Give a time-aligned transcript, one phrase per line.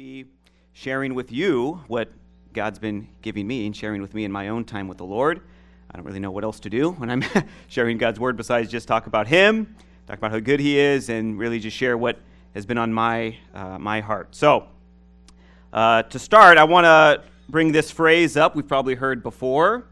[0.00, 0.24] be
[0.72, 2.10] sharing with you what
[2.54, 5.42] God's been giving me and sharing with me in my own time with the Lord.
[5.90, 7.22] I don't really know what else to do when I'm
[7.68, 9.76] sharing God's word besides just talk about Him,
[10.06, 12.18] talk about how good He is, and really just share what
[12.54, 14.34] has been on my, uh, my heart.
[14.34, 14.68] So,
[15.70, 19.84] uh, to start, I want to bring this phrase up we've probably heard before.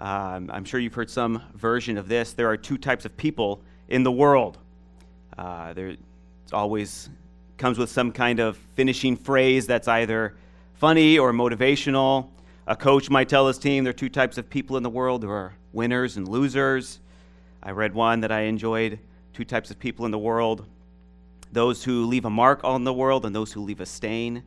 [0.00, 2.32] Um, I'm sure you've heard some version of this.
[2.32, 4.58] There are two types of people in the world.
[5.38, 7.08] Uh, there, it's always
[7.58, 10.34] comes with some kind of finishing phrase that's either
[10.74, 12.28] funny or motivational.
[12.66, 15.22] A coach might tell his team there are two types of people in the world
[15.22, 17.00] there are winners and losers.
[17.62, 18.98] I read one that I enjoyed
[19.32, 20.66] two types of people in the world
[21.52, 24.42] those who leave a mark on the world and those who leave a stain.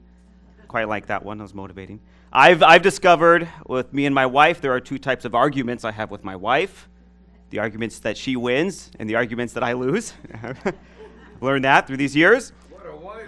[0.68, 2.00] Quite like that one, that was motivating.
[2.34, 5.92] I've, I've discovered with me and my wife, there are two types of arguments I
[5.92, 6.90] have with my wife
[7.52, 10.14] the arguments that she wins and the arguments that I lose.
[11.42, 12.52] Learned that through these years.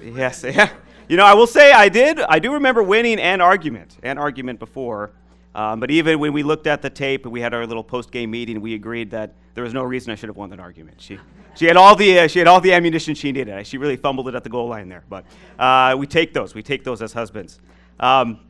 [0.15, 0.69] Yes, yeah.
[1.07, 2.19] You know, I will say I did.
[2.19, 5.11] I do remember winning an argument, an argument before.
[5.55, 8.29] Um, but even when we looked at the tape and we had our little post-game
[8.29, 11.01] meeting, we agreed that there was no reason I should have won that argument.
[11.01, 11.17] She,
[11.55, 13.65] she had all the uh, she had all the ammunition she needed.
[13.65, 15.03] She really fumbled it at the goal line there.
[15.09, 15.25] But
[15.57, 16.53] uh, we take those.
[16.53, 17.59] We take those as husbands.
[17.99, 18.41] Um,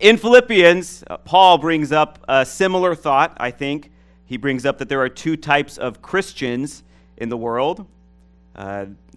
[0.00, 3.36] in Philippians, uh, Paul brings up a similar thought.
[3.38, 3.92] I think
[4.24, 6.82] he brings up that there are two types of Christians
[7.18, 7.86] in the world.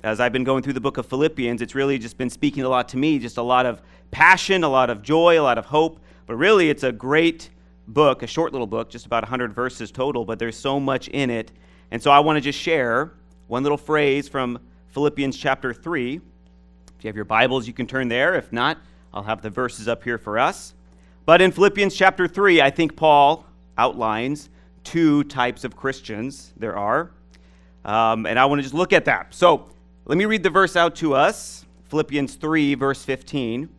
[0.04, 2.70] As I've been going through the book of Philippians, it's really just been speaking a
[2.70, 5.66] lot to me, just a lot of passion, a lot of joy, a lot of
[5.66, 6.00] hope.
[6.26, 7.52] But really, it's a great
[7.88, 11.30] book, a short little book, just about 100 verses total, but there's so much in
[11.30, 11.52] it.
[11.92, 13.14] And so I want to just share
[13.46, 14.58] one little phrase from
[14.88, 16.16] Philippians chapter 3.
[16.16, 18.34] If you have your Bibles, you can turn there.
[18.34, 18.80] If not,
[19.14, 20.74] I'll have the verses up here for us.
[21.26, 23.46] But in Philippians chapter 3, I think Paul
[23.78, 24.50] outlines
[24.84, 27.12] two types of Christians there are.
[27.86, 29.34] Um, and I want to just look at that.
[29.36, 29.68] So
[30.06, 33.70] let me read the verse out to us Philippians 3, verse 15,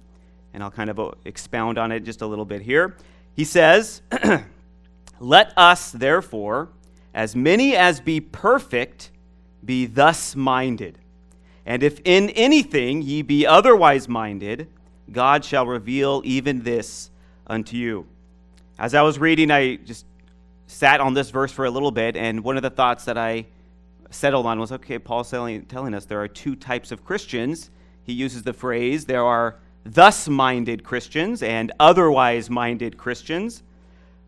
[0.54, 2.96] and I'll kind of uh, expound on it just a little bit here.
[3.34, 4.02] He says,
[5.20, 6.68] Let us, therefore,
[7.14, 9.10] as many as be perfect,
[9.64, 10.98] be thus minded.
[11.64, 14.68] And if in anything ye be otherwise minded,
[15.10, 17.10] God shall reveal even this
[17.46, 18.06] unto you.
[18.78, 20.06] As I was reading, I just
[20.66, 23.46] sat on this verse for a little bit, and one of the thoughts that I
[24.12, 27.70] settled on was okay, Paul's telling, us there are two types of Christians.
[28.04, 33.62] He uses the phrase there are thus minded Christians and otherwise minded Christians.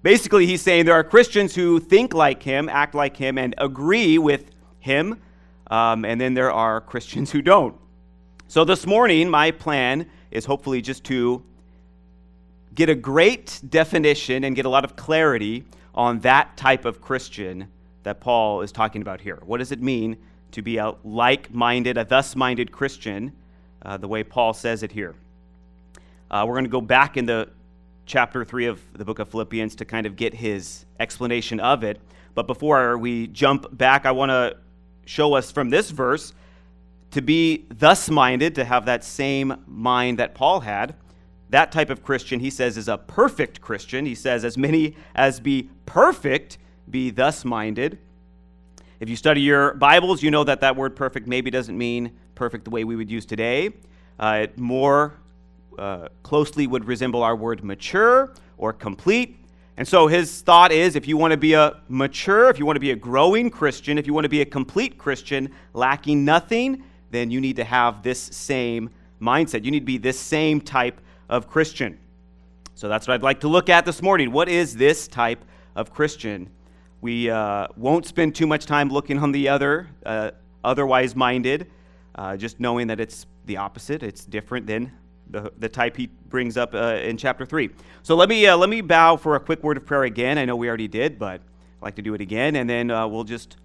[0.02, 4.18] Basically, he's saying there are Christians who think like him, act like him, and agree
[4.18, 4.50] with
[4.80, 5.20] him,
[5.70, 7.76] um, and then there are Christians who don't.
[8.48, 11.42] So this morning, my plan is hopefully just to
[12.74, 15.64] get a great definition and get a lot of clarity
[15.94, 17.68] on that type of Christian
[18.04, 19.38] that Paul is talking about here.
[19.44, 20.16] What does it mean
[20.52, 23.32] to be a like minded, a thus minded Christian,
[23.82, 25.14] uh, the way Paul says it here?
[26.30, 27.48] Uh, we're going to go back into
[28.06, 32.00] chapter 3 of the book of Philippians to kind of get his explanation of it.
[32.34, 34.56] But before we jump back, I want to
[35.06, 36.32] show us from this verse
[37.12, 40.94] to be thus minded, to have that same mind that Paul had.
[41.50, 44.04] That type of Christian, he says, is a perfect Christian.
[44.04, 46.58] He says, as many as be perfect
[46.90, 47.98] be thus minded.
[49.00, 52.64] If you study your Bibles, you know that that word perfect maybe doesn't mean perfect
[52.64, 53.72] the way we would use today.
[54.18, 55.14] Uh, it more
[55.78, 59.36] uh, closely would resemble our word mature or complete.
[59.76, 62.76] And so his thought is if you want to be a mature, if you want
[62.76, 66.84] to be a growing Christian, if you want to be a complete Christian, lacking nothing,
[67.10, 68.90] then you need to have this same
[69.20, 69.64] mindset.
[69.64, 71.98] You need to be this same type of Christian.
[72.76, 74.30] So that's what I'd like to look at this morning.
[74.30, 76.50] What is this type of Christian?
[77.04, 80.30] We uh, won't spend too much time looking on the other, uh,
[80.64, 81.70] otherwise minded,
[82.14, 84.02] uh, just knowing that it's the opposite.
[84.02, 84.90] It's different than
[85.28, 87.68] the, the type he brings up uh, in chapter 3.
[88.02, 90.38] So let me, uh, let me bow for a quick word of prayer again.
[90.38, 92.56] I know we already did, but I'd like to do it again.
[92.56, 93.58] And then uh, we'll just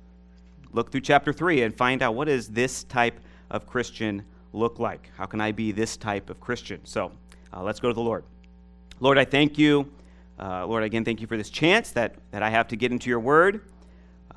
[0.74, 3.22] look through chapter 3 and find out what does this type
[3.52, 5.12] of Christian look like?
[5.16, 6.82] How can I be this type of Christian?
[6.84, 7.14] So
[7.58, 8.26] let's go to the Lord.
[9.00, 9.90] Lord, I thank you
[10.40, 13.10] uh, Lord, again, thank you for this chance that, that I have to get into
[13.10, 13.62] your word.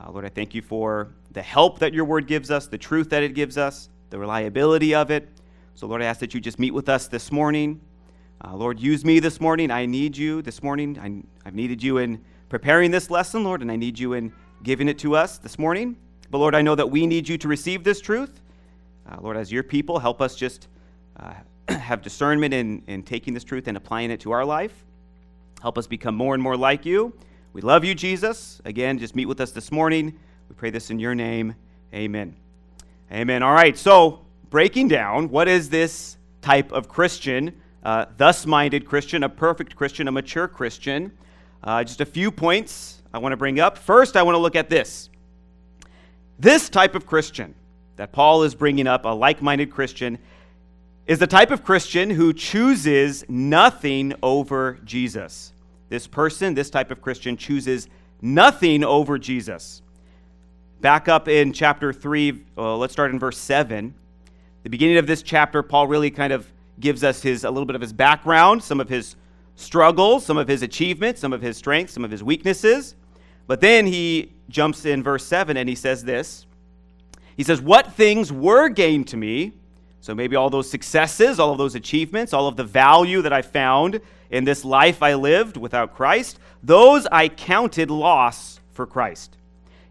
[0.00, 3.10] Uh, Lord, I thank you for the help that your word gives us, the truth
[3.10, 5.28] that it gives us, the reliability of it.
[5.74, 7.80] So, Lord, I ask that you just meet with us this morning.
[8.44, 9.70] Uh, Lord, use me this morning.
[9.70, 10.98] I need you this morning.
[10.98, 14.32] I, I've needed you in preparing this lesson, Lord, and I need you in
[14.64, 15.96] giving it to us this morning.
[16.30, 18.40] But, Lord, I know that we need you to receive this truth.
[19.08, 20.66] Uh, Lord, as your people, help us just
[21.20, 21.34] uh,
[21.68, 24.84] have discernment in, in taking this truth and applying it to our life.
[25.62, 27.14] Help us become more and more like you.
[27.52, 28.60] We love you, Jesus.
[28.64, 30.18] Again, just meet with us this morning.
[30.48, 31.54] We pray this in your name.
[31.94, 32.34] Amen.
[33.12, 33.44] Amen.
[33.44, 39.22] All right, so breaking down, what is this type of Christian, uh, thus minded Christian,
[39.22, 41.12] a perfect Christian, a mature Christian.
[41.62, 43.78] Uh, just a few points I want to bring up.
[43.78, 45.10] First, I want to look at this.
[46.40, 47.54] This type of Christian
[47.94, 50.18] that Paul is bringing up, a like minded Christian,
[51.12, 55.52] is the type of Christian who chooses nothing over Jesus.
[55.90, 57.86] This person, this type of Christian, chooses
[58.22, 59.82] nothing over Jesus.
[60.80, 63.92] Back up in chapter 3, uh, let's start in verse 7.
[64.62, 66.50] The beginning of this chapter, Paul really kind of
[66.80, 69.16] gives us his, a little bit of his background, some of his
[69.54, 72.94] struggles, some of his achievements, some of his strengths, some of his weaknesses.
[73.46, 76.46] But then he jumps in verse 7 and he says this
[77.36, 79.52] He says, What things were gained to me?
[80.02, 83.40] So maybe all those successes, all of those achievements, all of the value that I
[83.40, 84.00] found
[84.30, 89.36] in this life I lived without Christ, those I counted loss for Christ.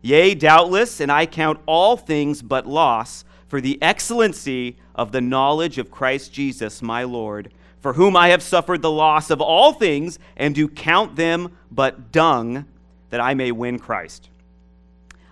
[0.01, 5.77] Yea, doubtless, and I count all things but loss for the excellency of the knowledge
[5.77, 7.49] of Christ Jesus my Lord,
[7.79, 12.11] for whom I have suffered the loss of all things, and do count them but
[12.11, 12.65] dung,
[13.11, 14.27] that I may win Christ.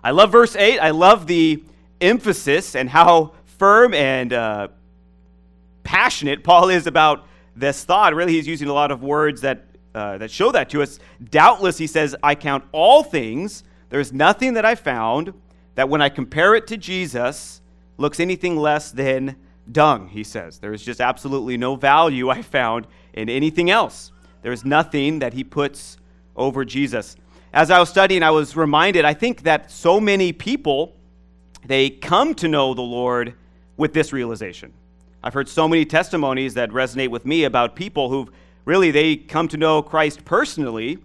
[0.02, 0.80] I love verse 8.
[0.80, 1.64] I love the
[2.00, 4.70] emphasis and how firm and uh,
[5.84, 8.16] passionate Paul is about this thought.
[8.16, 11.00] Really, he's using a lot of words that, uh, that show that to us.
[11.30, 13.64] Doubtless, he says, I count all things.
[13.90, 15.34] There's nothing that I found
[15.76, 17.62] that when I compare it to Jesus
[17.98, 19.36] looks anything less than
[19.72, 20.60] dung, he says.
[20.60, 24.12] There is just absolutely no value I found in anything else.
[24.42, 25.98] There's nothing that he puts
[26.36, 27.18] over Jesus.
[27.52, 30.96] As I was studying, I was reminded, I think that so many people,
[31.66, 33.34] they come to know the Lord
[33.80, 34.74] with this realization.
[35.24, 38.30] I've heard so many testimonies that resonate with me about people who've
[38.66, 41.00] really they come to know Christ personally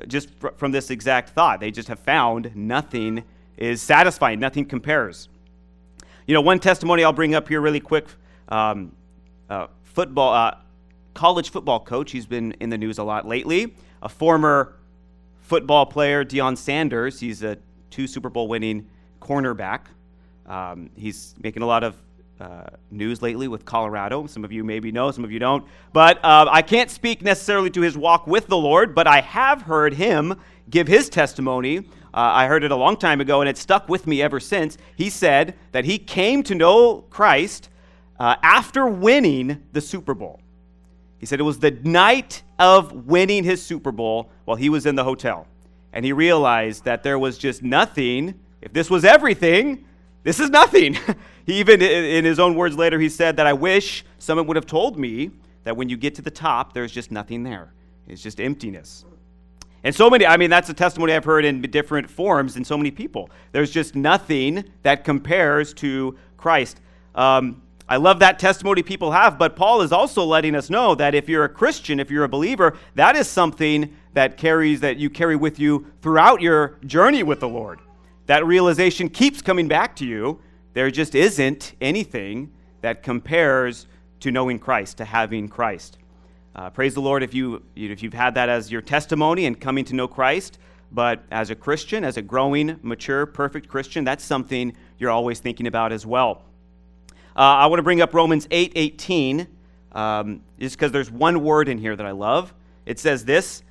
[0.00, 1.58] uh, just fr- from this exact thought.
[1.58, 3.24] They just have found nothing
[3.56, 5.28] is satisfying, nothing compares.
[6.28, 8.06] You know, one testimony I'll bring up here really quick
[8.48, 8.92] um,
[9.50, 10.58] uh, football, uh,
[11.14, 14.76] college football coach, he's been in the news a lot lately, a former
[15.40, 17.18] football player, Deion Sanders.
[17.18, 17.58] He's a
[17.90, 18.88] two Super Bowl winning
[19.20, 19.80] cornerback.
[20.46, 21.96] Um, he's making a lot of
[22.42, 24.26] uh, news lately with Colorado.
[24.26, 25.64] Some of you maybe know, some of you don't.
[25.92, 29.62] But uh, I can't speak necessarily to his walk with the Lord, but I have
[29.62, 30.34] heard him
[30.68, 31.78] give his testimony.
[31.78, 34.76] Uh, I heard it a long time ago, and it stuck with me ever since.
[34.96, 37.68] He said that he came to know Christ
[38.18, 40.40] uh, after winning the Super Bowl.
[41.18, 44.96] He said it was the night of winning his Super Bowl while he was in
[44.96, 45.46] the hotel.
[45.92, 48.34] And he realized that there was just nothing.
[48.60, 49.84] If this was everything,
[50.22, 50.94] this is nothing.
[51.46, 54.66] he even, in his own words later, he said that I wish someone would have
[54.66, 55.30] told me
[55.64, 57.72] that when you get to the top, there's just nothing there.
[58.08, 59.04] It's just emptiness.
[59.84, 62.76] And so many, I mean, that's a testimony I've heard in different forms in so
[62.76, 63.30] many people.
[63.50, 66.80] There's just nothing that compares to Christ.
[67.16, 71.16] Um, I love that testimony people have, but Paul is also letting us know that
[71.16, 75.10] if you're a Christian, if you're a believer, that is something that carries, that you
[75.10, 77.80] carry with you throughout your journey with the Lord
[78.26, 80.40] that realization keeps coming back to you.
[80.74, 83.86] There just isn't anything that compares
[84.20, 85.98] to knowing Christ, to having Christ.
[86.54, 89.84] Uh, praise the Lord if, you, if you've had that as your testimony and coming
[89.86, 90.58] to know Christ.
[90.92, 95.66] But as a Christian, as a growing, mature, perfect Christian, that's something you're always thinking
[95.66, 96.42] about as well.
[97.34, 99.46] Uh, I want to bring up Romans 8 18,
[99.92, 102.52] um, just because there's one word in here that I love.
[102.84, 103.62] It says this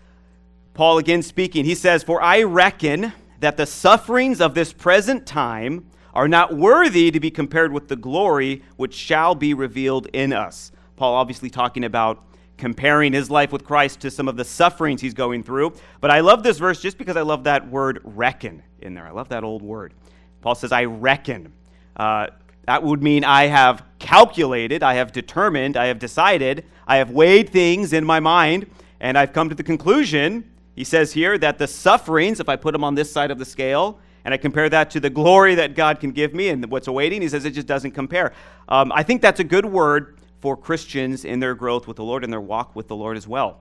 [0.74, 5.86] Paul again speaking, he says, For I reckon that the sufferings of this present time
[6.14, 10.72] are not worthy to be compared with the glory which shall be revealed in us.
[10.96, 12.24] Paul obviously talking about
[12.58, 15.74] comparing his life with Christ to some of the sufferings he's going through.
[16.00, 19.08] But I love this verse just because I love that word reckon in there.
[19.08, 19.96] I love that old word.
[20.42, 21.54] Paul says, I reckon.
[21.96, 22.28] Uh,
[22.68, 27.50] that would mean I have calculated, I have determined, I have decided, I have weighed
[27.50, 28.70] things in my mind,
[29.00, 30.51] and I've come to the conclusion
[30.82, 33.46] he says here that the sufferings, if I put them on this side of the
[33.46, 36.88] scale, and I compare that to the glory that God can give me and what's
[36.88, 38.34] awaiting, he says it just doesn't compare.
[38.68, 42.24] Um, I think that's a good word for Christians in their growth with the Lord
[42.24, 43.60] and their walk with the Lord as well.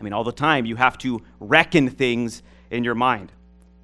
[0.00, 3.30] I mean, all the time you have to reckon things in your mind,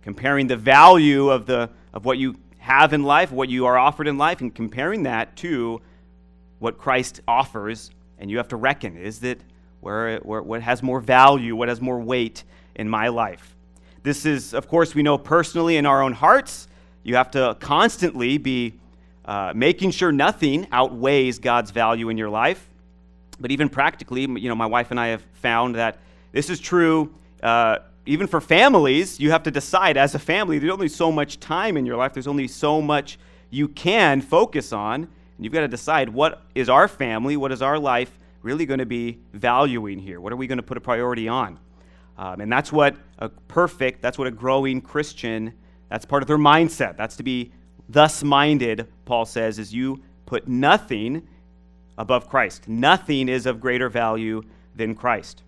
[0.01, 4.09] comparing the value of, the, of what you have in life, what you are offered
[4.09, 5.83] in life, and comparing that to
[6.61, 7.91] what Christ offers.
[8.19, 9.39] And you have to reckon is that
[9.85, 12.43] where, where what has more value, what has more weight
[12.75, 13.55] in my life.
[14.03, 16.69] This is, of course, we know personally in our own hearts.
[17.03, 18.75] You have to constantly be
[19.27, 22.67] uh, making sure nothing outweighs God's value in your life.
[23.39, 25.99] But even practically, you know, my wife and I have found that
[26.33, 27.13] this is true.
[27.43, 31.41] Uh, even for families, you have to decide as a family, there's only so much
[31.41, 33.19] time in your life, there's only so much
[33.51, 35.03] you can focus on.
[35.03, 38.79] And you've got to decide what is our family, what is our life really going
[38.79, 40.21] to be valuing here?
[40.21, 41.59] What are we going to put a priority on?
[42.17, 45.55] Um, and that's what a perfect, that's what a growing Christian,
[45.89, 46.97] that's part of their mindset.
[46.97, 47.53] That's to be
[47.89, 51.27] thus minded, Paul says, is you put nothing
[51.97, 52.69] above Christ.
[52.69, 54.43] Nothing is of greater value
[54.77, 55.43] than Christ.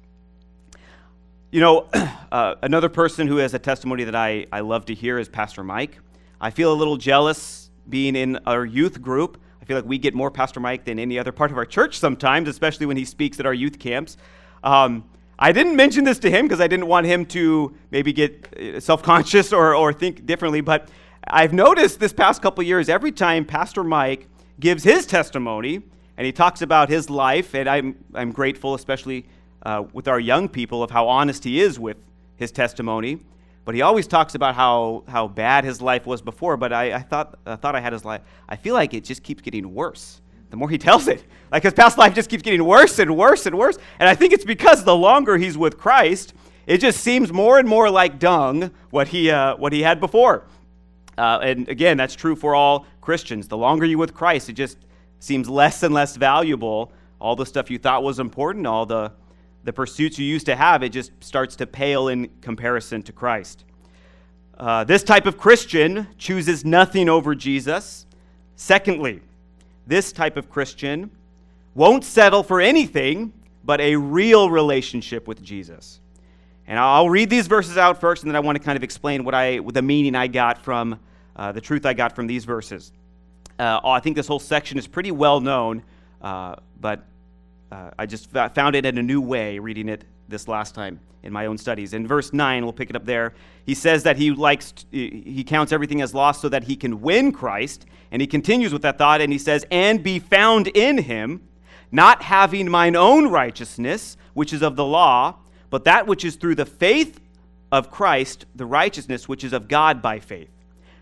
[1.53, 1.89] You know,
[2.33, 5.63] uh, another person who has a testimony that I, I love to hear is Pastor
[5.63, 5.99] Mike.
[6.41, 9.41] I feel a little jealous being in our youth group.
[9.67, 11.99] I feel like we get more Pastor Mike than any other part of our church
[11.99, 14.17] sometimes, especially when he speaks at our youth camps.
[14.63, 18.57] Um, I didn't mention this to him because I didn't want him to maybe get
[18.57, 20.89] uh, self conscious or, or think differently, but
[21.27, 24.29] I've noticed this past couple years, every time Pastor Mike
[24.61, 25.83] gives his testimony
[26.17, 29.27] and he talks about his life, and I'm, I'm grateful, especially
[29.65, 31.97] uh, with our young people, of how honest he is with
[32.37, 33.19] his testimony.
[33.67, 37.01] But he always talks about how, how bad his life was before, but I, I,
[37.01, 38.23] thought, I thought I had his life.
[38.49, 41.25] I feel like it just keeps getting worse the more he tells it.
[41.51, 43.77] Like his past life just keeps getting worse and worse and worse.
[43.99, 46.33] And I think it's because the longer he's with Christ,
[46.67, 50.45] it just seems more and more like dung what he, uh, what he had before.
[51.19, 53.49] Uh, and again, that's true for all Christians.
[53.49, 54.79] The longer you're with Christ, it just
[55.19, 56.93] seems less and less valuable.
[57.19, 59.13] All the stuff you thought was important, all the,
[59.67, 63.65] the pursuits you used to have, it just starts to pale in comparison to Christ.
[64.57, 68.07] Uh, this type of Christian chooses nothing over Jesus.
[68.55, 69.21] Secondly,
[69.85, 71.11] this type of Christian
[71.75, 73.33] won't settle for anything
[73.65, 75.99] but a real relationship with Jesus.
[76.69, 79.25] And I'll read these verses out first, and then I want to kind of explain
[79.25, 81.01] what I, the meaning I got from
[81.35, 82.93] uh, the truth I got from these verses.
[83.59, 85.83] Uh, I think this whole section is pretty well known,
[86.23, 87.05] uh, but
[87.71, 91.33] uh, I just found it in a new way reading it this last time in
[91.33, 91.93] my own studies.
[91.93, 93.35] In verse 9, we'll pick it up there.
[93.65, 97.33] He says that he likes he counts everything as lost so that he can win
[97.33, 101.43] Christ, and he continues with that thought and he says, "And be found in him,
[101.91, 105.37] not having mine own righteousness, which is of the law,
[105.69, 107.21] but that which is through the faith
[107.73, 110.51] of Christ, the righteousness which is of God by faith,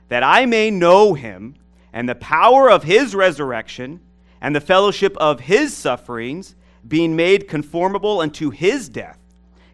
[0.09, 1.57] that I may know him
[1.93, 4.01] and the power of his resurrection
[4.45, 6.55] and the fellowship of his sufferings,
[6.87, 9.19] being made conformable unto his death,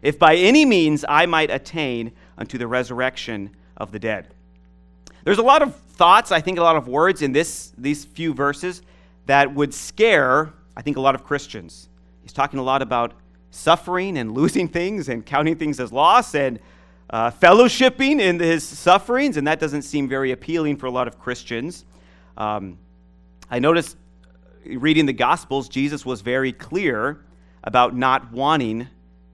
[0.01, 4.33] if by any means I might attain unto the resurrection of the dead.
[5.25, 8.33] There's a lot of thoughts, I think a lot of words in this, these few
[8.33, 8.81] verses
[9.25, 11.89] that would scare, I think, a lot of Christians.
[12.21, 13.11] He's talking a lot about
[13.49, 16.61] suffering and losing things and counting things as loss and
[17.09, 21.19] uh, fellowshipping in his sufferings, and that doesn't seem very appealing for a lot of
[21.19, 21.83] Christians.
[22.37, 22.77] Um,
[23.49, 23.97] I noticed
[24.65, 27.23] reading the Gospels, Jesus was very clear
[27.63, 28.87] about not wanting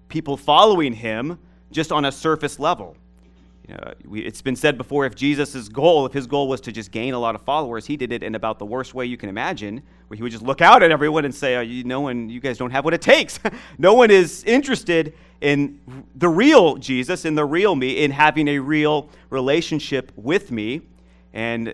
[0.10, 1.39] people following him
[1.72, 2.96] just on a surface level.
[3.67, 6.89] You know, it's been said before if Jesus' goal, if his goal was to just
[6.89, 9.27] gain a lot of followers, he did it in about the worst way you can
[9.27, 12.29] imagine, where he would just look out at everyone and say, oh, you, No one,
[12.29, 13.39] you guys don't have what it takes.
[13.77, 15.81] no one is interested in
[16.15, 20.81] the real Jesus, in the real me, in having a real relationship with me.
[21.34, 21.74] And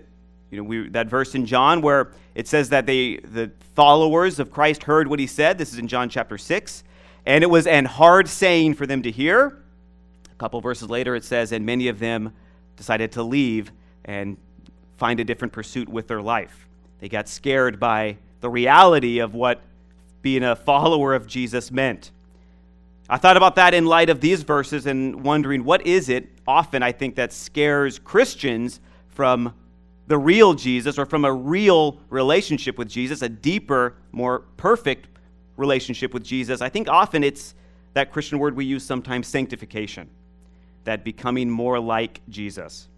[0.54, 4.52] you know, we, that verse in John where it says that they, the followers of
[4.52, 5.58] Christ heard what he said.
[5.58, 6.84] This is in John chapter 6.
[7.26, 9.58] And it was an hard saying for them to hear.
[10.30, 12.32] A couple verses later, it says, and many of them
[12.76, 13.72] decided to leave
[14.04, 14.36] and
[14.96, 16.68] find a different pursuit with their life.
[17.00, 19.60] They got scared by the reality of what
[20.22, 22.12] being a follower of Jesus meant.
[23.08, 26.82] I thought about that in light of these verses and wondering what is it often
[26.82, 29.54] I think that scares Christians from
[30.06, 35.08] the real Jesus or from a real relationship with Jesus, a deeper, more perfect
[35.56, 37.54] relationship with Jesus, I think often it's
[37.94, 40.10] that Christian word we use sometimes sanctification,
[40.84, 42.88] that becoming more like Jesus.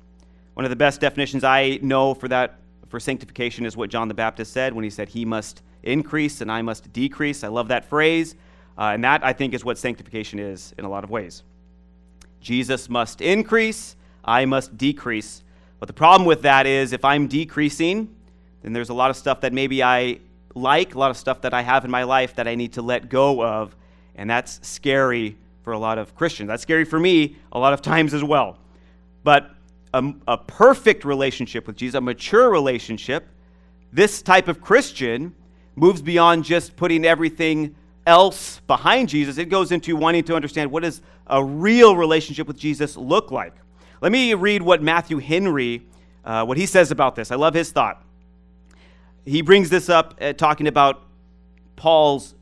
[0.55, 2.59] One of the best definitions I know for that
[2.89, 6.51] for sanctification is what John the Baptist said when he said he must increase and
[6.51, 7.45] I must decrease.
[7.45, 8.37] I love that phrase.
[8.79, 11.43] Uh, and that, I think, is what sanctification is in a lot of ways.
[12.41, 15.43] Jesus must increase, I must decrease.
[15.79, 18.15] But the problem with that is if I'm decreasing,
[18.63, 20.21] then there's a lot of stuff that maybe I
[20.55, 22.83] like, a lot of stuff that I have in my life that I need to
[22.83, 23.77] let go of.
[24.15, 26.49] And that's scary for a lot of Christians.
[26.49, 28.59] That's scary for me a lot of times as well.
[29.23, 29.51] But
[29.93, 33.29] a, a perfect relationship with Jesus, a mature relationship,
[33.93, 35.35] this type of Christian
[35.75, 37.75] moves beyond just putting everything
[38.07, 39.37] else behind Jesus.
[39.37, 43.55] It goes into wanting to understand what does a real relationship with Jesus look like.
[44.01, 45.87] Let me read what Matthew Henry,
[46.25, 47.31] uh, what he says about this.
[47.31, 48.03] I love his thought.
[49.25, 51.03] He brings this up uh, talking about
[51.77, 52.35] Paul's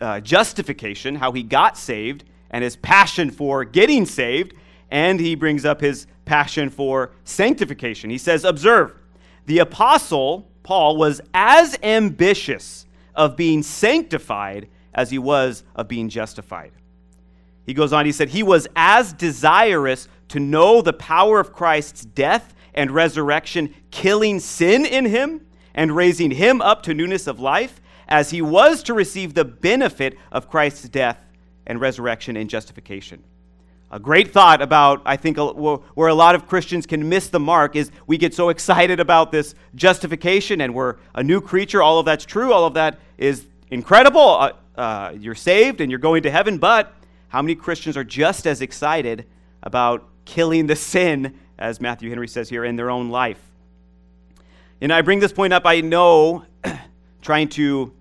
[0.00, 4.54] uh, justification, how he got saved, and his passion for getting saved,
[4.90, 8.10] and he brings up his passion for sanctification.
[8.10, 8.94] He says, Observe,
[9.46, 16.72] the apostle Paul, was as ambitious of being sanctified as he was of being justified.
[17.66, 22.04] He goes on, he said, He was as desirous to know the power of Christ's
[22.04, 27.80] death and resurrection, killing sin in him and raising him up to newness of life,
[28.08, 31.18] as he was to receive the benefit of Christ's death
[31.66, 33.22] and resurrection and justification.
[33.92, 37.74] A great thought about, I think, where a lot of Christians can miss the mark
[37.74, 41.82] is we get so excited about this justification and we're a new creature.
[41.82, 42.52] All of that's true.
[42.52, 44.20] All of that is incredible.
[44.20, 46.58] Uh, uh, you're saved and you're going to heaven.
[46.58, 46.94] But
[47.28, 49.26] how many Christians are just as excited
[49.62, 53.40] about killing the sin, as Matthew Henry says here, in their own life?
[54.80, 56.44] And I bring this point up, I know,
[57.20, 57.92] trying to,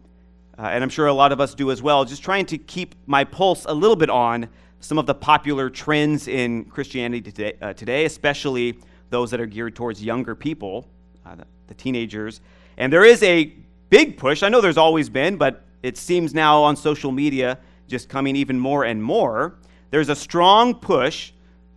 [0.55, 2.93] uh, and I'm sure a lot of us do as well, just trying to keep
[3.07, 4.47] my pulse a little bit on
[4.79, 8.77] some of the popular trends in Christianity today, uh, today especially
[9.09, 10.87] those that are geared towards younger people,
[11.25, 12.41] uh, the, the teenagers.
[12.77, 13.51] And there is a
[13.89, 14.43] big push.
[14.43, 17.57] I know there's always been, but it seems now on social media
[17.87, 19.55] just coming even more and more.
[19.89, 21.31] There's a strong push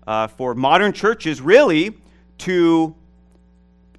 [0.06, 1.96] uh, for modern churches really
[2.38, 2.94] to,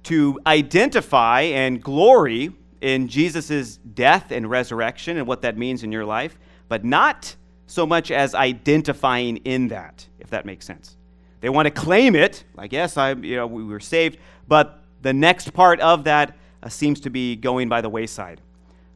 [0.02, 6.04] to identify and glory in Jesus' death and resurrection and what that means in your
[6.04, 7.34] life, but not
[7.66, 10.96] so much as identifying in that, if that makes sense.
[11.40, 14.18] They want to claim it, like, yes, I, you know, we were saved,
[14.48, 18.40] but the next part of that uh, seems to be going by the wayside.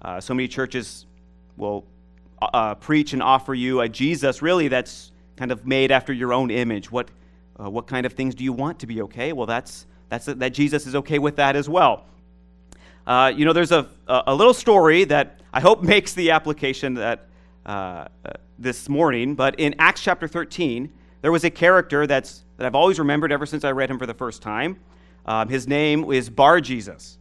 [0.01, 1.07] Uh, so many churches
[1.57, 1.87] will
[2.41, 6.51] uh, preach and offer you a Jesus, really, that's kind of made after your own
[6.51, 6.91] image.
[6.91, 7.11] What,
[7.59, 9.33] uh, what kind of things do you want to be okay?
[9.33, 12.05] Well, that's, that's that Jesus is okay with that as well.
[13.07, 17.29] Uh, you know, there's a, a little story that I hope makes the application that
[18.59, 20.93] this morning, but in Acts chapter 13,
[21.23, 24.07] there was a character that's, that I've always remembered ever since I read him for
[24.07, 24.79] the first time.
[25.27, 27.19] Um, his name is Bar Jesus.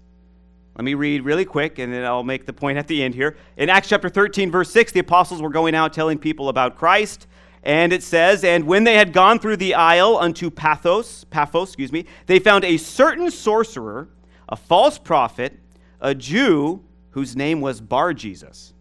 [0.75, 3.35] Let me read really quick, and then I'll make the point at the end here.
[3.57, 7.27] In Acts chapter 13, verse 6, the apostles were going out telling people about Christ.
[7.67, 11.91] And it says, And when they had gone through the isle unto Pathos, Paphos, excuse
[11.91, 14.07] me, they found a certain sorcerer,
[14.47, 15.59] a false prophet,
[15.99, 18.73] a Jew whose name was Bar Jesus.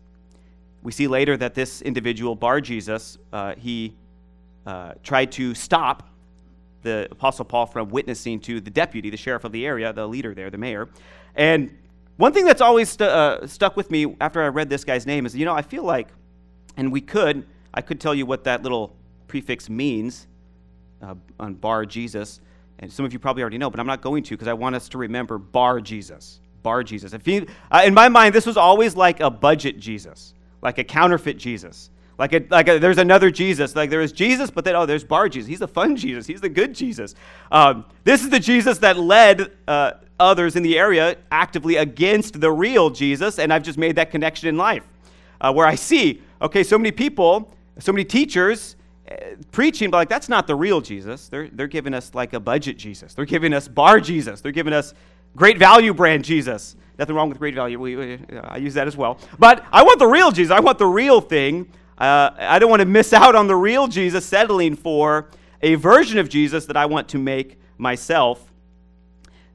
[0.85, 3.93] We see later that this individual, Bar Jesus, uh, he
[4.65, 6.09] uh, tried to stop
[6.83, 10.33] the Apostle Paul from witnessing to the deputy, the sheriff of the area, the leader
[10.33, 10.89] there, the mayor.
[11.35, 11.77] And
[12.19, 15.35] one thing that's always uh, stuck with me after I read this guy's name is,
[15.35, 16.07] you know, I feel like,
[16.77, 17.45] and we could,
[17.77, 18.97] I could tell you what that little
[19.29, 20.27] prefix means
[21.03, 22.41] uh, on Bar Jesus.
[22.79, 24.75] And some of you probably already know, but I'm not going to because I want
[24.75, 26.41] us to remember Bar Jesus.
[26.63, 27.15] Bar Jesus.
[27.25, 31.39] You, uh, in my mind, this was always like a budget Jesus like a counterfeit
[31.39, 31.91] Jesus.
[32.19, 33.77] Like, a, like a, there's another Jesus.
[33.77, 35.49] Like there is Jesus, but then, oh, there's Bar Jesus.
[35.49, 36.27] He's the fun Jesus.
[36.27, 37.15] He's the good Jesus.
[37.53, 42.51] Um, this is the Jesus that led uh, others in the area actively against the
[42.51, 44.83] real Jesus, and I've just made that connection in life.
[45.41, 48.77] Uh, where I see, okay, so many people, so many teachers
[49.11, 49.15] uh,
[49.53, 51.29] preaching, but like, that's not the real Jesus.
[51.29, 53.15] They're, they're giving us like a budget Jesus.
[53.15, 54.41] They're giving us Bar Jesus.
[54.41, 54.95] They're giving us
[55.37, 56.77] great value brand Jesus.
[56.99, 57.79] Nothing wrong with great value.
[57.79, 59.19] We, we, I use that as well.
[59.39, 60.51] But I want the real Jesus.
[60.51, 61.71] I want the real thing.
[61.99, 65.29] Uh, I don't want to miss out on the real Jesus, settling for
[65.63, 68.53] a version of Jesus that I want to make myself.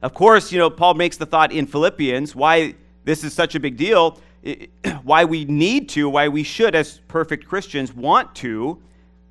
[0.02, 3.60] Of course, you know, Paul makes the thought in Philippians why this is such a
[3.60, 4.20] big deal,
[5.02, 8.82] why we need to, why we should, as perfect Christians, want to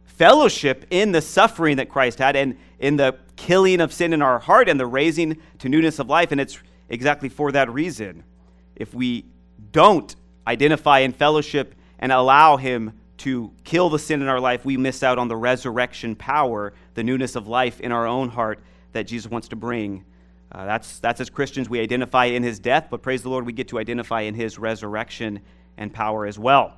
[0.06, 4.40] fellowship in the suffering that Christ had and in the killing of sin in our
[4.40, 6.32] heart and the raising to newness of life.
[6.32, 8.24] And it's exactly for that reason.
[8.76, 9.26] If we
[9.72, 14.78] don't identify in fellowship and allow Him to kill the sin in our life, we
[14.78, 18.60] miss out on the resurrection power, the newness of life in our own heart
[18.94, 20.06] that Jesus wants to bring.
[20.52, 23.54] Uh, that's, that's as Christians, we identify in His death, but praise the Lord, we
[23.54, 25.40] get to identify in His resurrection
[25.78, 26.78] and power as well.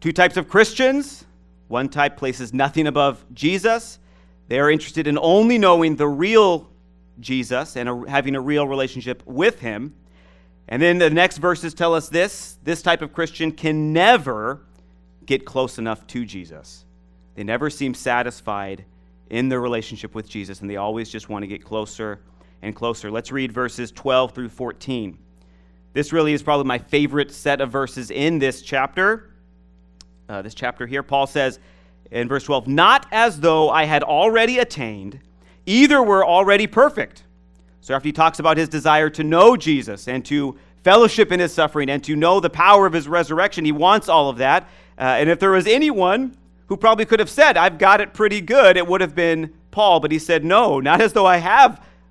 [0.00, 1.26] Two types of Christians.
[1.68, 4.00] One type places nothing above Jesus.
[4.48, 6.68] They are interested in only knowing the real
[7.20, 9.94] Jesus and a, having a real relationship with him.
[10.66, 14.62] And then the next verses tell us this this type of Christian can never
[15.26, 16.84] get close enough to Jesus.
[17.36, 18.84] They never seem satisfied
[19.28, 22.20] in their relationship with Jesus, and they always just want to get closer
[22.62, 23.10] and closer.
[23.10, 25.18] Let's read verses 12 through 14.
[25.92, 29.30] This really is probably my favorite set of verses in this chapter.
[30.28, 31.58] Uh, this chapter here, Paul says
[32.10, 35.20] in verse 12, Not as though I had already attained
[35.66, 37.22] Either were already perfect.
[37.80, 41.52] So after he talks about his desire to know Jesus and to fellowship in his
[41.52, 44.64] suffering and to know the power of his resurrection, he wants all of that.
[44.98, 48.40] Uh, and if there was anyone who probably could have said, I've got it pretty
[48.40, 50.00] good, it would have been Paul.
[50.00, 51.84] But he said, No, not as though I have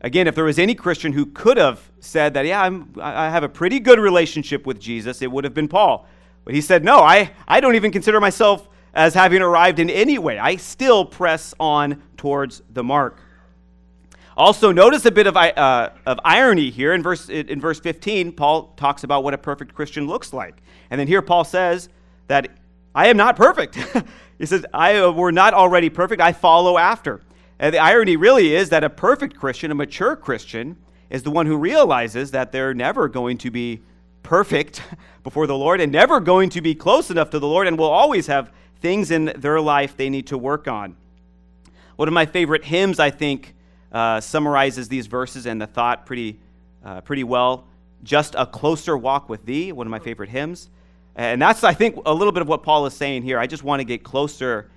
[0.00, 3.42] Again, if there was any Christian who could have said that, yeah, I'm, i have
[3.42, 6.06] a pretty good relationship with Jesus, it would have been Paul.
[6.44, 10.18] But he said, no, I, I don't even consider myself as having arrived in any
[10.18, 10.38] way.
[10.38, 13.18] I still press on towards the mark.
[14.36, 16.94] Also, notice a bit of, uh, of irony here.
[16.94, 20.62] In verse, in verse 15, Paul talks about what a perfect Christian looks like.
[20.90, 21.88] And then here Paul says
[22.28, 22.48] that
[22.94, 23.76] I am not perfect.
[24.38, 27.20] he says, I uh, were not already perfect, I follow after.
[27.58, 30.76] And the irony really is that a perfect Christian, a mature Christian,
[31.10, 33.82] is the one who realizes that they're never going to be
[34.22, 34.82] perfect
[35.24, 37.86] before the Lord and never going to be close enough to the Lord and will
[37.86, 40.96] always have things in their life they need to work on.
[41.96, 43.54] One of my favorite hymns, I think,
[43.90, 46.38] uh, summarizes these verses and the thought pretty,
[46.84, 47.66] uh, pretty well.
[48.04, 50.70] Just a closer walk with thee, one of my favorite hymns.
[51.16, 53.40] And that's, I think, a little bit of what Paul is saying here.
[53.40, 54.70] I just want to get closer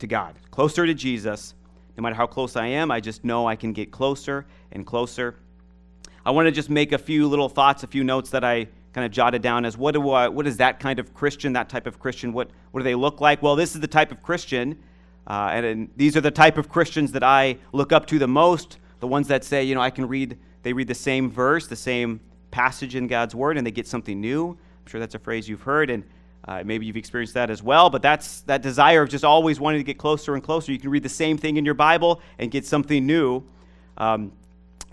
[0.00, 1.54] to God, closer to Jesus.
[2.00, 5.36] No matter how close I am, I just know I can get closer and closer.
[6.24, 9.04] I want to just make a few little thoughts, a few notes that I kind
[9.04, 11.86] of jotted down as what, do I, what is that kind of Christian, that type
[11.86, 12.32] of Christian?
[12.32, 13.42] What, what do they look like?
[13.42, 14.78] Well, this is the type of Christian
[15.26, 18.26] uh, and, and, these are the type of Christians that I look up to the
[18.26, 21.66] most the ones that say, you know, I can read, they read the same verse,
[21.66, 24.50] the same passage in God's Word, and they get something new.
[24.50, 26.04] I'm sure that's a phrase you've heard, and
[26.46, 27.90] uh, maybe you've experienced that as well.
[27.90, 30.72] But that's that desire of just always wanting to get closer and closer.
[30.72, 33.44] You can read the same thing in your Bible and get something new.
[33.98, 34.32] Um,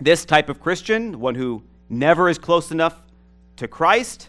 [0.00, 3.02] this type of Christian, one who never is close enough
[3.56, 4.28] to Christ,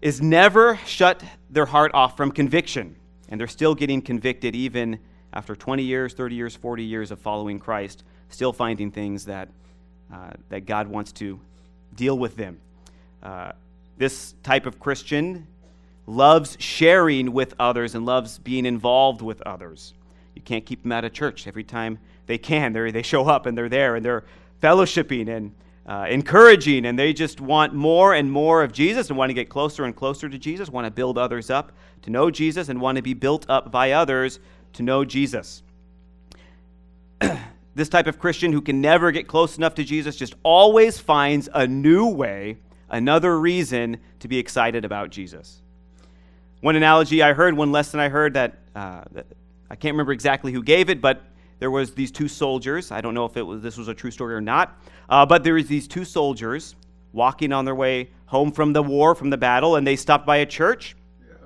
[0.00, 2.96] is never shut their heart off from conviction
[3.32, 4.98] and they're still getting convicted even
[5.32, 9.48] after 20 years, 30 years, 40 years of following Christ, still finding things that,
[10.12, 11.40] uh, that God wants to
[11.94, 12.60] deal with them.
[13.22, 13.52] Uh,
[13.96, 15.46] this type of Christian
[16.06, 19.94] loves sharing with others and loves being involved with others.
[20.34, 21.46] You can't keep them out of church.
[21.46, 24.24] Every time they can, they they show up and they're there and they're
[24.60, 25.52] fellowshipping and
[25.86, 29.48] uh, encouraging, and they just want more and more of Jesus and want to get
[29.48, 32.96] closer and closer to Jesus, want to build others up to know Jesus, and want
[32.96, 34.38] to be built up by others
[34.74, 35.62] to know Jesus.
[37.74, 41.48] this type of Christian who can never get close enough to Jesus just always finds
[41.52, 45.62] a new way, another reason to be excited about Jesus.
[46.62, 49.26] One analogy I heard, one lesson I heard that, uh, that
[49.68, 51.20] I can't remember exactly who gave it, but
[51.58, 52.92] there was these two soldiers.
[52.92, 55.42] I don't know if it was this was a true story or not, uh, but
[55.42, 56.76] there was these two soldiers
[57.12, 60.36] walking on their way home from the war, from the battle, and they stopped by
[60.36, 60.94] a church.
[61.20, 61.36] Yes.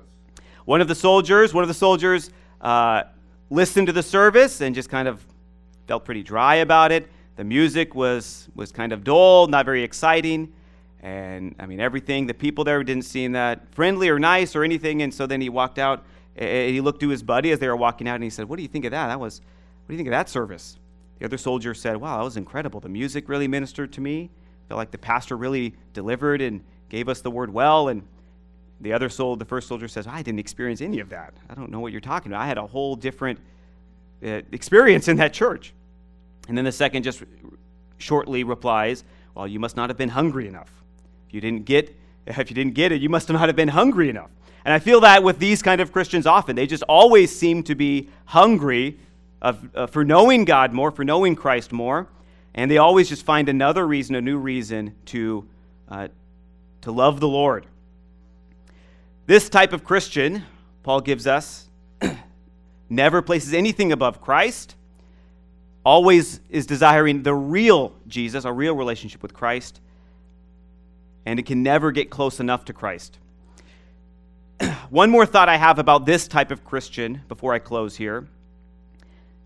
[0.65, 2.29] One of the soldiers, one of the soldiers,
[2.61, 3.01] uh,
[3.49, 5.25] listened to the service and just kind of
[5.87, 7.09] felt pretty dry about it.
[7.37, 10.53] The music was was kind of dull, not very exciting.
[11.01, 15.01] And I mean, everything, the people there didn't seem that friendly or nice or anything.
[15.01, 16.05] And so then he walked out
[16.35, 18.57] and he looked to his buddy as they were walking out and he said, What
[18.57, 19.07] do you think of that?
[19.07, 19.41] That was
[19.87, 20.77] what do you think of that service?
[21.19, 22.79] The other soldier said, Wow, that was incredible.
[22.79, 24.29] The music really ministered to me.
[24.67, 27.87] Felt like the pastor really delivered and gave us the word well.
[27.87, 28.05] And
[28.81, 31.33] the other soul, the first soldier says, I didn't experience any of that.
[31.49, 32.41] I don't know what you're talking about.
[32.41, 33.39] I had a whole different
[34.23, 35.73] uh, experience in that church.
[36.49, 37.23] And then the second just
[37.97, 39.05] shortly replies,
[39.35, 40.71] Well, you must not have been hungry enough.
[41.27, 41.95] If you didn't get
[42.27, 44.29] if you didn't get it, you must not have been hungry enough.
[44.65, 46.55] And I feel that with these kind of Christians often.
[46.55, 48.99] They just always seem to be hungry
[49.41, 52.07] of, uh, for knowing God more, for knowing Christ more,
[52.53, 55.47] and they always just find another reason, a new reason to,
[55.87, 56.09] uh,
[56.81, 57.65] to love the Lord.
[59.25, 60.43] This type of Christian,
[60.83, 61.69] Paul gives us,
[62.89, 64.75] never places anything above Christ,
[65.85, 69.79] always is desiring the real Jesus, a real relationship with Christ,
[71.27, 73.19] and it can never get close enough to Christ.
[74.89, 78.27] One more thought I have about this type of Christian before I close here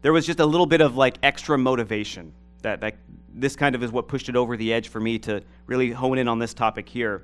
[0.02, 2.96] there was just a little bit of like extra motivation that, that
[3.34, 6.18] this kind of is what pushed it over the edge for me to really hone
[6.18, 7.24] in on this topic here.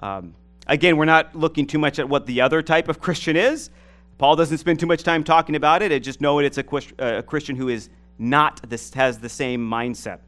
[0.00, 0.34] Um,
[0.66, 3.70] again, we're not looking too much at what the other type of Christian is.
[4.18, 5.92] Paul doesn't spend too much time talking about it.
[5.92, 9.68] I just know it, it's a, a Christian who is not this has the same
[9.68, 10.20] mindset.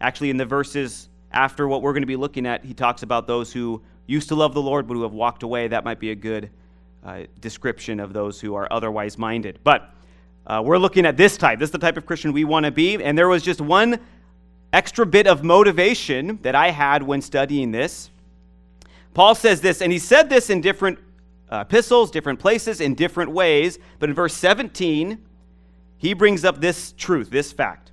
[0.00, 3.26] Actually, in the verses after what we're going to be looking at, he talks about
[3.26, 5.68] those who used to love the Lord but who have walked away.
[5.68, 6.50] That might be a good
[7.04, 9.58] uh, description of those who are otherwise minded.
[9.64, 9.92] But
[10.46, 11.58] uh, we're looking at this type.
[11.58, 13.02] This is the type of Christian we want to be.
[13.02, 13.98] And there was just one
[14.72, 18.10] extra bit of motivation that I had when studying this.
[19.12, 20.98] Paul says this, and he said this in different
[21.50, 25.18] uh, epistles, different places, in different ways, but in verse 17,
[25.98, 27.92] he brings up this truth, this fact,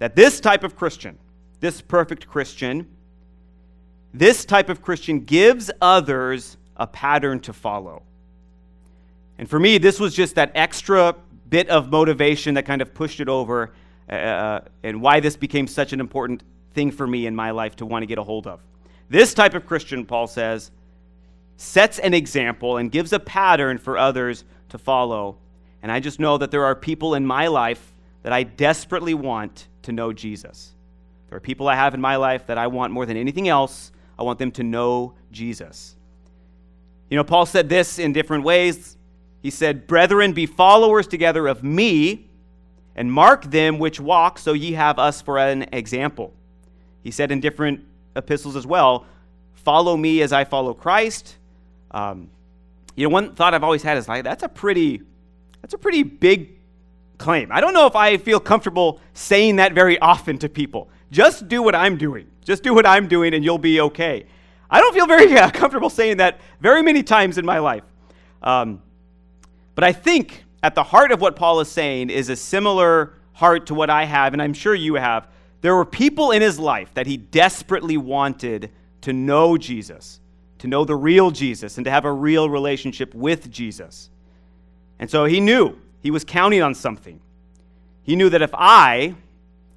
[0.00, 1.16] that this type of Christian,
[1.60, 2.86] this perfect Christian,
[4.14, 8.02] this type of Christian gives others a pattern to follow.
[9.38, 11.14] And for me, this was just that extra
[11.48, 13.72] bit of motivation that kind of pushed it over,
[14.08, 16.42] uh, uh, and why this became such an important
[16.74, 18.60] thing for me in my life to want to get a hold of.
[19.08, 20.70] This type of Christian, Paul says,
[21.56, 25.38] sets an example and gives a pattern for others to follow.
[25.82, 27.92] And I just know that there are people in my life
[28.22, 30.74] that I desperately want to know Jesus.
[31.28, 33.92] There are people I have in my life that I want more than anything else,
[34.18, 35.94] I want them to know Jesus.
[37.10, 38.96] You know, Paul said this in different ways.
[39.40, 42.28] He said, Brethren, be followers together of me,
[42.96, 46.34] and mark them which walk, so ye have us for an example.
[47.04, 47.84] He said in different
[48.16, 49.06] epistles as well,
[49.54, 51.36] Follow me as I follow Christ.
[51.90, 52.30] Um,
[52.96, 55.02] you know, one thought I've always had is like, that's a pretty,
[55.60, 56.56] that's a pretty big
[57.18, 57.52] claim.
[57.52, 60.88] I don't know if I feel comfortable saying that very often to people.
[61.10, 62.28] Just do what I'm doing.
[62.44, 64.26] Just do what I'm doing, and you'll be okay.
[64.70, 67.84] I don't feel very uh, comfortable saying that very many times in my life.
[68.42, 68.82] Um,
[69.74, 73.66] but I think at the heart of what Paul is saying is a similar heart
[73.66, 75.28] to what I have, and I'm sure you have.
[75.60, 78.70] There were people in his life that he desperately wanted
[79.02, 80.20] to know Jesus,
[80.58, 84.10] to know the real Jesus, and to have a real relationship with Jesus.
[84.98, 87.20] And so he knew he was counting on something.
[88.02, 89.14] He knew that if I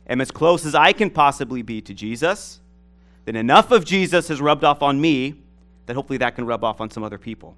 [0.07, 2.59] am as close as I can possibly be to Jesus,
[3.25, 5.35] then enough of Jesus has rubbed off on me
[5.85, 7.55] that hopefully that can rub off on some other people.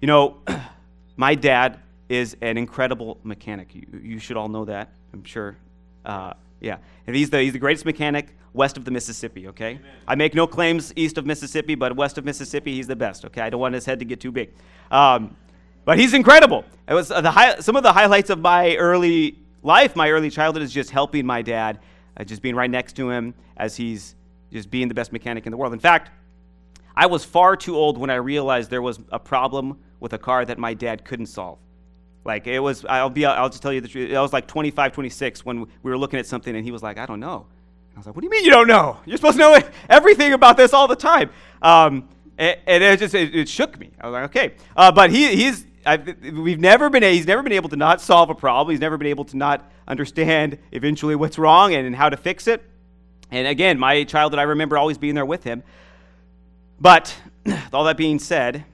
[0.00, 0.36] You know,
[1.16, 3.74] My dad is an incredible mechanic.
[3.74, 5.56] You, you should all know that, I'm sure.
[6.04, 6.78] Uh, yeah.
[7.06, 9.70] And he's the, he's the greatest mechanic west of the Mississippi, okay?
[9.70, 9.82] Amen.
[10.06, 13.42] I make no claims east of Mississippi, but west of Mississippi, he's the best, okay?
[13.42, 14.52] I don't want his head to get too big.
[14.90, 15.36] Um,
[15.84, 16.64] but he's incredible.
[16.88, 20.62] It was the high, some of the highlights of my early life, my early childhood,
[20.62, 21.80] is just helping my dad,
[22.16, 24.14] uh, just being right next to him as he's
[24.52, 25.72] just being the best mechanic in the world.
[25.72, 26.10] In fact,
[26.94, 30.44] I was far too old when I realized there was a problem with a car
[30.44, 31.58] that my dad couldn't solve.
[32.24, 34.14] Like it was, I'll be, I'll just tell you the truth.
[34.14, 36.96] I was like 25, 26 when we were looking at something, and he was like,
[36.96, 37.46] "I don't know."
[37.94, 38.98] I was like, "What do you mean you don't know?
[39.04, 43.34] You're supposed to know everything about this all the time." Um, and, it just it,
[43.34, 43.90] it, shook me.
[44.00, 47.52] I was like, "Okay," uh, but he, he's I've, we've never been he's never been
[47.52, 48.72] able to not solve a problem.
[48.72, 52.46] He's never been able to not understand eventually what's wrong and, and how to fix
[52.46, 52.62] it.
[53.30, 55.62] And again, my childhood, I remember always being there with him.
[56.80, 57.14] But
[57.72, 58.64] all that being said,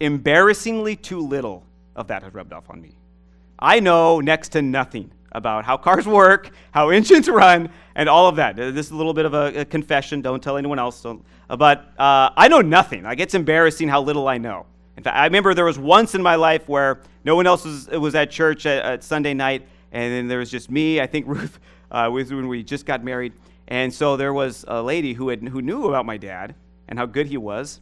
[0.00, 2.96] embarrassingly too little of that has rubbed off on me.
[3.58, 8.36] I know next to nothing about how cars work, how engines run, and all of
[8.36, 8.56] that.
[8.56, 10.22] This is a little bit of a, a confession.
[10.22, 11.04] Don't tell anyone else.
[11.04, 11.16] Uh,
[11.56, 13.04] but uh, I know nothing.
[13.04, 14.66] Like it's embarrassing how little I know.
[14.96, 17.88] In fact, I remember there was once in my life where no one else was,
[17.88, 21.00] was at church at, at Sunday night, and then there was just me.
[21.00, 21.58] I think Ruth
[21.90, 23.32] uh, was when we just got married,
[23.68, 26.54] and so there was a lady who had who knew about my dad
[26.88, 27.80] and how good he was,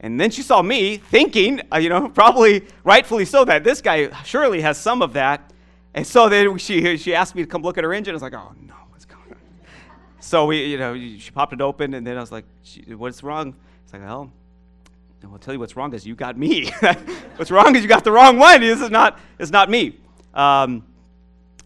[0.00, 4.10] and then she saw me thinking, uh, you know, probably rightfully so, that this guy
[4.24, 5.52] surely has some of that.
[5.94, 8.12] And so then she, she asked me to come look at her engine.
[8.12, 9.38] I was like, oh no, what's going on?
[10.20, 12.44] So we, you know, she popped it open, and then I was like,
[12.88, 13.54] what's wrong?
[13.84, 14.30] It's like, well,
[15.32, 16.70] I'll tell you what's wrong is you got me.
[17.36, 18.60] what's wrong is you got the wrong one.
[18.60, 19.98] This is not, it's not me.
[20.34, 20.84] Um,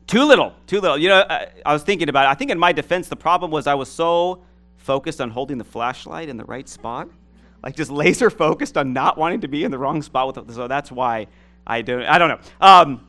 [0.06, 0.98] too little, too little.
[0.98, 2.28] You know, I, I was thinking about it.
[2.30, 4.42] I think in my defense, the problem was I was so
[4.76, 7.08] focused on holding the flashlight in the right spot
[7.62, 10.54] like just laser focused on not wanting to be in the wrong spot with it.
[10.54, 11.26] So that's why
[11.66, 12.02] I don't.
[12.02, 12.66] I don't know.
[12.66, 13.06] Um,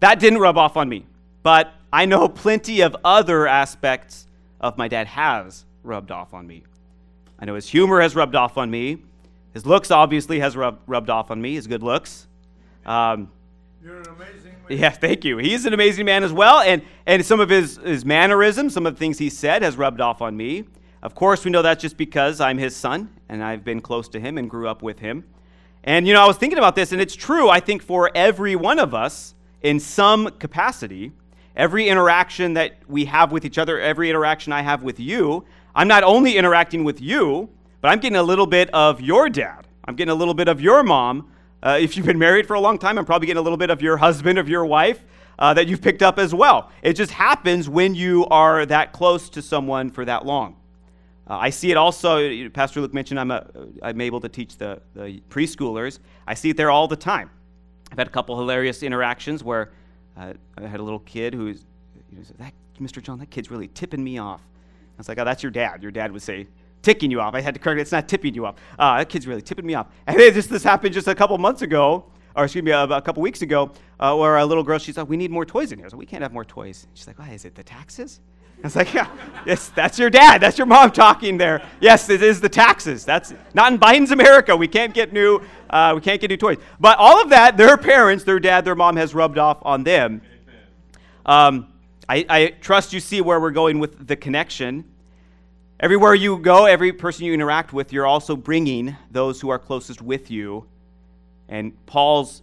[0.00, 1.06] that didn't rub off on me,
[1.42, 4.26] but I know plenty of other aspects
[4.60, 6.64] of my dad has rubbed off on me.
[7.38, 9.02] I know his humor has rubbed off on me.
[9.56, 11.54] His looks obviously has rub, rubbed off on me.
[11.54, 12.26] His good looks.
[12.84, 13.32] Um,
[13.82, 14.78] You're an amazing man.
[14.78, 15.38] Yeah, thank you.
[15.38, 18.92] He's an amazing man as well, and and some of his his mannerisms, some of
[18.92, 20.64] the things he said, has rubbed off on me.
[21.02, 24.20] Of course, we know that's just because I'm his son and I've been close to
[24.20, 25.24] him and grew up with him.
[25.84, 28.56] And, you know, I was thinking about this, and it's true, I think, for every
[28.56, 31.12] one of us in some capacity.
[31.56, 35.88] Every interaction that we have with each other, every interaction I have with you, I'm
[35.88, 37.48] not only interacting with you,
[37.80, 39.66] but I'm getting a little bit of your dad.
[39.84, 41.30] I'm getting a little bit of your mom.
[41.62, 43.70] Uh, if you've been married for a long time, I'm probably getting a little bit
[43.70, 45.02] of your husband, of your wife.
[45.38, 46.70] Uh, that you've picked up as well.
[46.80, 50.56] It just happens when you are that close to someone for that long.
[51.28, 53.46] Uh, I see it also, Pastor Luke mentioned I'm, a,
[53.82, 55.98] I'm able to teach the, the preschoolers.
[56.26, 57.28] I see it there all the time.
[57.92, 59.72] I've had a couple hilarious interactions where
[60.16, 61.66] uh, I had a little kid who's,
[62.38, 63.02] that Mr.
[63.02, 64.40] Jon, that kid's really tipping me off.
[64.40, 65.82] I was like, oh, that's your dad.
[65.82, 66.46] Your dad would say,
[66.86, 67.34] ticking you off.
[67.34, 67.82] I had to correct it.
[67.82, 68.54] It's not tipping you off.
[68.78, 69.88] Uh, that kid's really tipping me off.
[70.06, 72.04] And then this happened just a couple months ago,
[72.36, 75.16] or excuse me, a, couple weeks ago, uh, where a little girl, she's like, we
[75.16, 75.88] need more toys in here.
[75.88, 76.86] So we can't have more toys.
[76.94, 78.20] She's like, why, is it the taxes?
[78.58, 79.10] I was like, yeah,
[79.44, 80.40] yes, that's your dad.
[80.40, 81.60] That's your mom talking there.
[81.80, 83.04] Yes, it is the taxes.
[83.04, 84.56] That's not in Biden's America.
[84.56, 86.58] We can't get new, uh, we can't get new toys.
[86.78, 90.22] But all of that, their parents, their dad, their mom has rubbed off on them.
[91.26, 91.72] Um,
[92.08, 94.84] I, I trust you see where we're going with the connection.
[95.78, 100.00] Everywhere you go, every person you interact with, you're also bringing those who are closest
[100.00, 100.66] with you.
[101.50, 102.42] And Paul's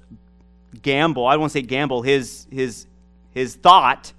[0.84, 2.86] gamble, I don't want to say gamble, his, his,
[3.32, 4.14] his thought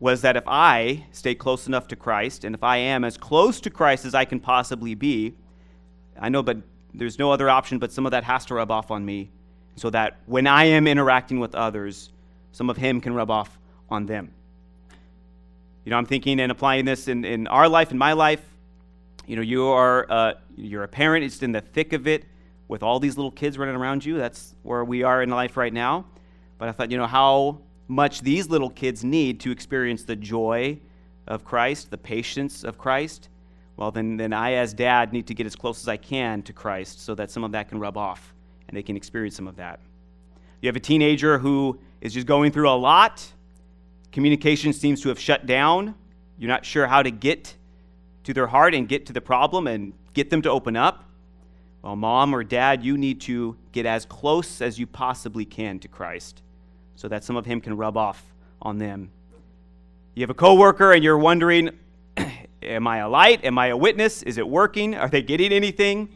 [0.00, 3.58] was that if I stay close enough to Christ, and if I am as close
[3.62, 5.34] to Christ as I can possibly be,
[6.20, 6.58] I know, but
[6.92, 9.30] there's no other option, but some of that has to rub off on me,
[9.76, 12.10] so that when I am interacting with others,
[12.52, 14.32] some of Him can rub off on them.
[15.86, 18.42] You know, I'm thinking and applying this in, in our life, in my life.
[19.26, 22.24] You know, you are uh, you're a parent, it's in the thick of it
[22.68, 24.18] with all these little kids running around you.
[24.18, 26.04] That's where we are in life right now.
[26.58, 30.80] But I thought, you know, how much these little kids need to experience the joy
[31.28, 33.28] of Christ, the patience of Christ,
[33.76, 36.52] well, then, then I, as dad, need to get as close as I can to
[36.52, 38.34] Christ so that some of that can rub off
[38.68, 39.80] and they can experience some of that.
[40.62, 43.24] You have a teenager who is just going through a lot.
[44.12, 45.94] Communication seems to have shut down.
[46.38, 47.54] You're not sure how to get
[48.24, 51.04] to their heart and get to the problem and get them to open up.
[51.82, 55.88] Well, mom or dad, you need to get as close as you possibly can to
[55.88, 56.42] Christ
[56.96, 59.10] so that some of him can rub off on them.
[60.14, 61.70] You have a coworker and you're wondering,
[62.62, 63.44] am I a light?
[63.44, 64.22] Am I a witness?
[64.22, 64.94] Is it working?
[64.94, 66.08] Are they getting anything?